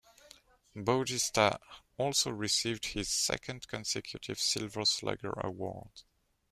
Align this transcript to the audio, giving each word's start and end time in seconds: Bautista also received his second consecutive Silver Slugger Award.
Bautista 0.75 1.59
also 1.95 2.31
received 2.31 2.87
his 2.87 3.07
second 3.07 3.67
consecutive 3.67 4.39
Silver 4.39 4.83
Slugger 4.83 5.35
Award. 5.37 5.91